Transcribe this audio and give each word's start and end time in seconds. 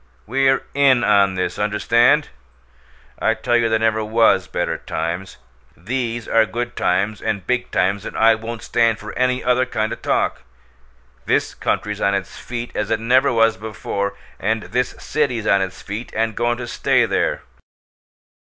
We're 0.25 0.63
IN 0.73 1.03
on 1.03 1.35
this 1.35 1.59
understand? 1.59 2.29
I 3.19 3.35
tell 3.35 3.55
you 3.55 3.69
there 3.69 3.77
never 3.77 4.03
WAS 4.03 4.47
better 4.47 4.79
times. 4.79 5.37
These 5.77 6.27
are 6.27 6.47
good 6.47 6.75
times 6.75 7.21
and 7.21 7.45
big 7.45 7.69
times, 7.69 8.03
and 8.03 8.17
I 8.17 8.33
won't 8.33 8.63
stand 8.63 8.97
for 8.97 9.13
any 9.15 9.43
other 9.43 9.67
kind 9.67 9.93
o' 9.93 9.95
talk. 9.95 10.41
This 11.27 11.53
country's 11.53 12.01
on 12.01 12.15
its 12.15 12.35
feet 12.35 12.71
as 12.75 12.89
it 12.89 12.99
never 12.99 13.31
was 13.31 13.57
before, 13.57 14.15
and 14.39 14.63
this 14.63 14.95
city's 14.97 15.45
on 15.45 15.61
its 15.61 15.83
feet 15.83 16.11
and 16.15 16.35
goin' 16.35 16.57
to 16.57 16.67
stay 16.67 17.05
there!" 17.05 17.43